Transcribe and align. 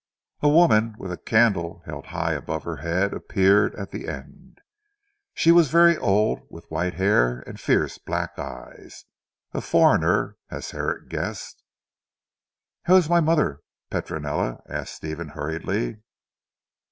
A 0.41 0.49
woman 0.49 0.95
with 0.97 1.11
a 1.11 1.15
candle 1.17 1.83
held 1.85 2.07
high 2.07 2.33
above 2.33 2.63
her 2.63 2.77
head 2.77 3.13
appeared 3.13 3.75
at 3.75 3.91
the 3.91 4.07
end. 4.07 4.57
She 5.35 5.51
was 5.51 5.69
very 5.69 5.95
old, 5.95 6.41
with 6.49 6.65
white 6.71 6.95
hair 6.95 7.41
and 7.41 7.59
fierce 7.59 7.99
black 7.99 8.39
eyes, 8.39 9.05
a 9.53 9.61
foreigner, 9.61 10.37
as 10.49 10.71
Herrick 10.71 11.07
guessed. 11.09 11.61
"How 12.85 12.95
is 12.95 13.09
my 13.09 13.19
mother, 13.19 13.61
Petronella?" 13.91 14.63
asked 14.67 14.95
Stephen 14.95 15.27
hurriedly. 15.27 15.97